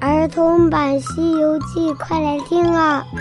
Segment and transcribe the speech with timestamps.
[0.00, 3.04] 儿童版《西游记》，快来听啊！《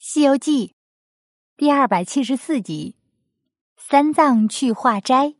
[0.00, 0.68] 西游记》
[1.56, 2.96] 第二百七十四集：
[3.76, 5.34] 三藏去化斋。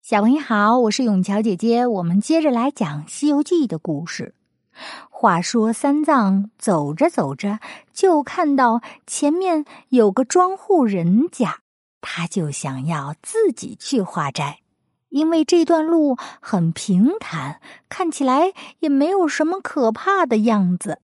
[0.00, 4.34] 小朋友好，我是永桥姐姐，我们接着来讲《西游记》的故事。
[5.10, 7.58] 话说三藏走着走着，
[7.92, 11.58] 就看到前面有个庄户人家，
[12.00, 14.60] 他就想要自己去化斋。
[15.16, 21.00] 因为这段路很平坦，看起来也没有什么可怕的样子，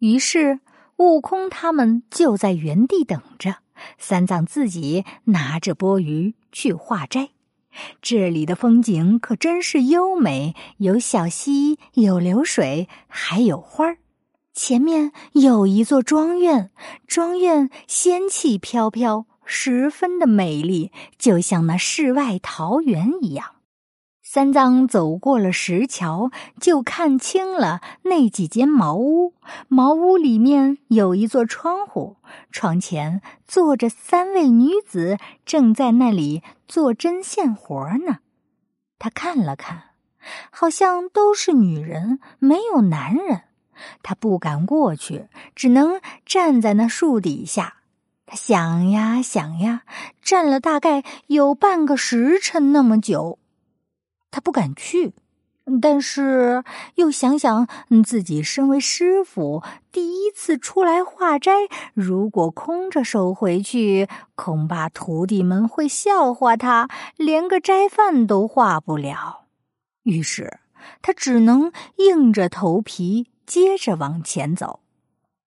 [0.00, 0.58] 于是
[0.96, 3.58] 悟空他们就在原地等着。
[3.96, 7.30] 三藏自己拿着钵盂去化斋。
[8.02, 13.98] 这里的风景可真是优美，有小溪，有流水，还有花儿。
[14.52, 16.72] 前面有一座庄院，
[17.06, 19.26] 庄院仙气飘飘。
[19.44, 23.52] 十分的美丽，就像那世外桃源一样。
[24.22, 29.34] 三藏走过了石桥，就看清了那几间茅屋。
[29.68, 32.16] 茅屋里面有一座窗户，
[32.50, 37.72] 窗前坐着三位女子，正在那里做针线活
[38.06, 38.18] 呢。
[38.98, 39.90] 他看了看，
[40.50, 43.42] 好像都是女人，没有男人。
[44.02, 47.82] 他不敢过去，只能站在那树底下。
[48.34, 49.82] 想呀想呀，
[50.20, 53.38] 站了大概有半个时辰那么久，
[54.30, 55.14] 他不敢去，
[55.80, 56.62] 但是
[56.96, 57.66] 又想想
[58.04, 61.52] 自己身为师傅，第一次出来化斋，
[61.94, 69.46] 如果空着手回去，恐怕徒弟们会笑话他，连个斋饭都化不了。
[70.02, 70.58] 于是
[71.00, 74.80] 他只能硬着头皮接着往前走。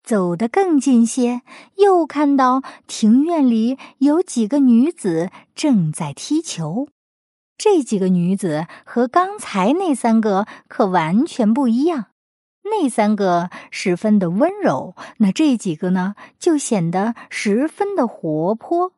[0.03, 1.41] 走得更近些，
[1.75, 6.87] 又看到庭院里有几个女子正在踢球。
[7.57, 12.05] 这几个女子和刚才那三个可完全不一样。
[12.63, 18.93] 那三个十分的温柔，那这几个呢，就显得十分的活泼，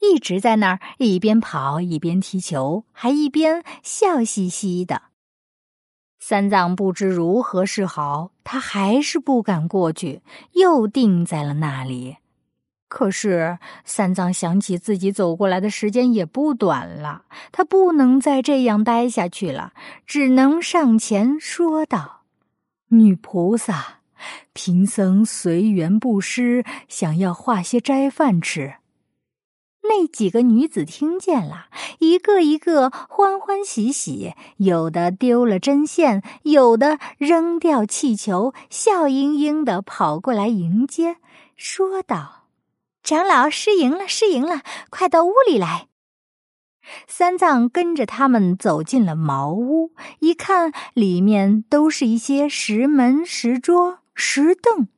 [0.00, 5.02] 一直在那儿一边跑一边踢球，还一边笑嘻嘻的。
[6.28, 10.20] 三藏不知如何是好，他还是不敢过去，
[10.52, 12.18] 又定在了那里。
[12.86, 19.72] 可是三藏想起自己走过来的时间也不短了，他不能再这样待下去了，
[20.04, 22.24] 只能上前说道
[22.92, 24.00] ：“女菩萨，
[24.52, 28.74] 贫僧随缘布施，想要化些斋饭吃。”
[29.82, 31.66] 那几个女子听见了，
[31.98, 41.16] 一个一个欢欢喜喜，有的丢了针线，有的扔掉气球，笑盈盈的跑过来迎接，
[41.56, 42.48] 说道
[43.02, 45.88] ：“长老失迎了，失迎了，快到屋里来。”
[47.06, 54.88] 三藏跟着他们走进了茅屋，一看，里面都是一些石门、石桌、石凳，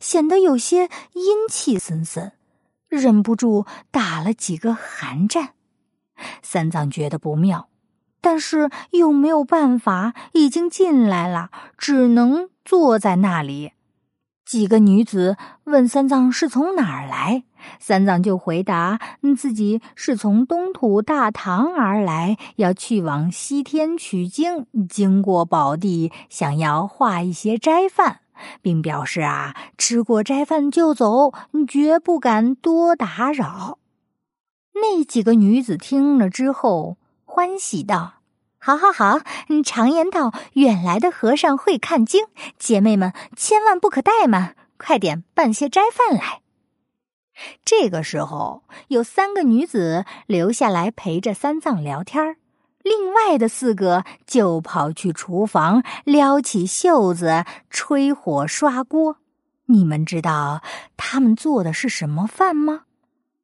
[0.00, 2.32] 显得有些阴气森森。
[2.90, 5.54] 忍不住打了几个寒战，
[6.42, 7.68] 三藏觉得不妙，
[8.20, 13.72] 但是又没有办法，已经进来了，只能坐在那里。
[14.44, 17.44] 几个女子问三藏是从哪儿来，
[17.78, 18.98] 三藏就回答
[19.38, 28.22] 自己是从东土大唐而来，要去往西天取经，经过宝地，想要化一些斋饭。
[28.62, 31.32] 并表示啊，吃过斋饭就走，
[31.68, 33.78] 绝不敢多打扰。
[34.74, 38.14] 那几个女子听了之后，欢喜道
[38.58, 39.20] ：“好好好，
[39.64, 42.26] 常言道，远来的和尚会看经，
[42.58, 46.40] 姐妹们千万不可怠慢，快点办些斋饭来。”
[47.64, 52.36] 这个时候，有三个女子留下来陪着三藏聊天儿。
[52.82, 59.16] 另外的四个就跑去厨房，撩起袖子，吹火刷锅。
[59.66, 60.62] 你们知道
[60.96, 62.82] 他们做的是什么饭吗？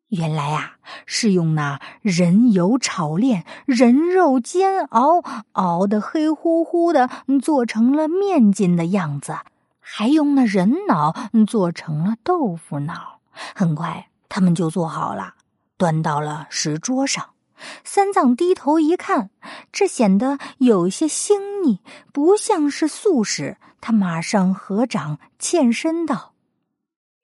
[0.08, 5.22] 原来呀，是用那人油炒炼，人肉煎熬，
[5.52, 7.10] 熬的黑乎乎的，
[7.42, 9.34] 做成了面筋的样子；
[9.80, 11.14] 还用那人脑
[11.46, 13.20] 做成了豆腐脑。
[13.54, 15.34] 很快，他们就做好了，
[15.76, 17.35] 端到了石桌上。
[17.84, 19.30] 三藏低头一看，
[19.72, 21.80] 这显得有些腥腻，
[22.12, 23.56] 不像是素食。
[23.80, 26.34] 他马上合掌欠身道：“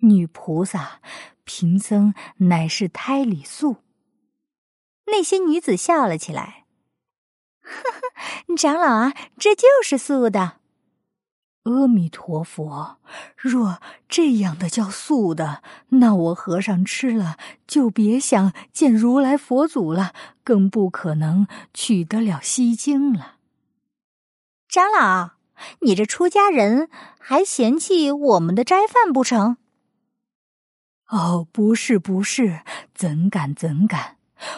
[0.01, 1.01] 女菩萨，
[1.45, 3.79] 贫僧乃是胎里素。”
[5.07, 6.65] 那些女子笑了起来
[7.61, 10.59] ：“呵呵，长老啊，这就是素的。”
[11.65, 12.99] 阿弥陀佛，
[13.37, 17.37] 若这样的叫素的，那我和尚吃了
[17.67, 20.13] 就别想见如来佛祖了，
[20.43, 23.37] 更不可能取得了西经了。
[24.69, 25.33] 长老，
[25.83, 26.89] 你这出家人
[27.21, 29.57] 还嫌弃我们的斋饭不成？
[31.11, 32.63] 哦，不是，不是，
[32.95, 34.17] 怎敢怎敢！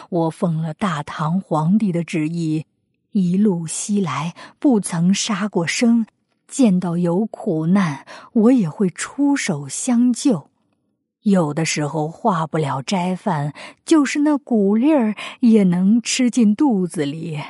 [0.09, 2.65] 我奉了大唐皇帝的旨意，
[3.11, 6.07] 一路西来，不曾杀过生。
[6.55, 10.49] 见到有苦难，我也会出手相救。
[11.23, 13.53] 有的时候化不了斋饭，
[13.83, 17.43] 就是那谷粒儿也能吃进肚子里。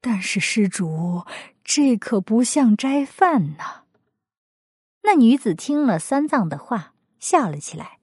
[0.00, 1.24] 但是施主，
[1.64, 3.82] 这可不像斋饭呐。
[5.02, 7.98] 那女子听了三藏的话，笑了起来。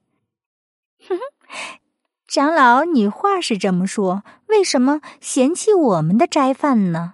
[1.08, 1.22] 哼哼，
[2.28, 7.14] 长老，你话是这么说，为什么嫌弃我们的斋饭呢？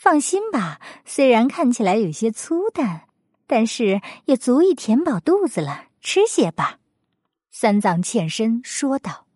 [0.00, 3.02] 放心吧，虽然看起来有些粗淡，
[3.46, 5.88] 但是也足以填饱肚子了。
[6.00, 6.78] 吃些吧。
[7.50, 9.26] 三藏欠身说道：“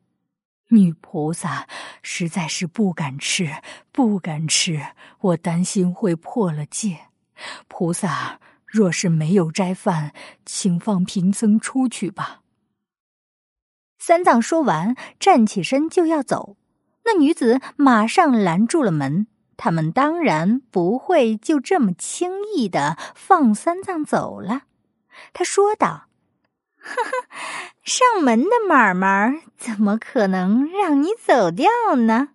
[0.73, 1.69] 女菩萨
[2.01, 3.61] 实在是不敢吃，
[3.93, 4.81] 不敢吃，
[5.21, 7.09] 我担心会破了戒。
[7.69, 10.15] 菩萨若是没有斋饭，
[10.47, 12.41] 请放贫僧出去吧。”
[14.01, 16.57] 三藏说完，站起身就要走，
[17.05, 19.27] 那女子马上拦住了门。
[19.57, 24.63] 他们当然不会就这么轻易的放三藏走了，
[25.33, 26.09] 他说道
[26.79, 27.11] ：“呵呵，
[27.83, 32.31] 上门的买卖怎么可能让你走掉呢？”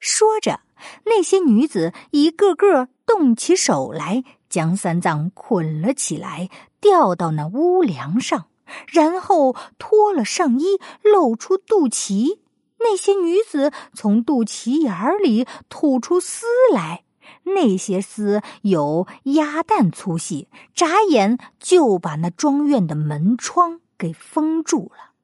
[0.00, 0.60] 说着，
[1.04, 6.50] 那些女子一个个动起手来，将三藏捆了起来，
[6.80, 8.46] 吊到那屋梁上，
[8.86, 12.40] 然后脱了上衣，露出肚脐。
[12.84, 17.02] 那些女子从肚脐眼里吐出丝来，
[17.44, 25.14] 那些丝有鸭蛋粗细，眨眼就把那庄院的门窗给封住了。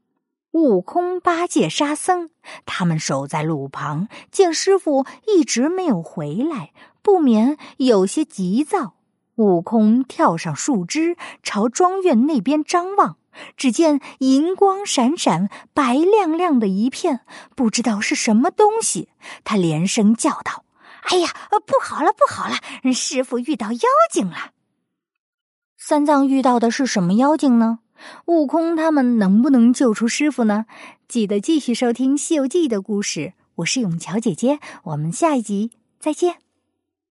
[0.52, 2.30] 悟空、八戒、沙僧
[2.66, 6.72] 他们守在路旁，见师傅一直没有回来，
[7.02, 8.94] 不免有些急躁。
[9.36, 13.16] 悟空跳上树枝，朝庄院那边张望。
[13.56, 17.20] 只见银光闪闪、白亮亮的一片，
[17.54, 19.08] 不知道是什么东西。
[19.44, 20.64] 他连声叫道
[21.10, 21.28] ：“哎呀，
[21.66, 22.92] 不好了，不好了！
[22.92, 23.80] 师傅遇到妖
[24.10, 24.52] 精了。”
[25.78, 27.80] 三藏遇到的是什么妖精呢？
[28.26, 30.66] 悟空他们能不能救出师傅呢？
[31.08, 33.34] 记得继续收听《西游记》的故事。
[33.56, 36.49] 我是永桥姐姐，我们下一集再见。